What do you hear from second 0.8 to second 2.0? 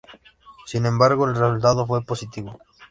embargo el resultado